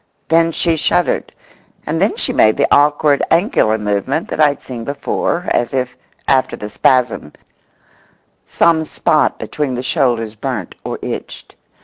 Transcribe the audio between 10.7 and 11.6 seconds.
or itched.